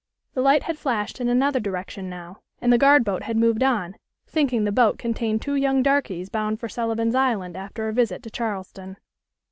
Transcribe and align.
The 0.33 0.41
light 0.41 0.63
had 0.63 0.79
flashed 0.79 1.21
in 1.21 1.29
another 1.29 1.59
direction 1.59 2.09
now, 2.09 2.39
and 2.59 2.73
the 2.73 2.79
guard 2.79 3.05
boat 3.05 3.21
had 3.21 3.37
moved 3.37 3.61
on, 3.61 3.95
thinking 4.25 4.63
the 4.63 4.71
boat 4.71 4.97
contained 4.97 5.43
two 5.43 5.53
young 5.53 5.83
darkies 5.83 6.27
bound 6.27 6.59
for 6.59 6.67
Sullivan's 6.67 7.13
Island 7.13 7.55
after 7.55 7.87
a 7.87 7.93
visit 7.93 8.23
to 8.23 8.31
Charleston. 8.31 8.97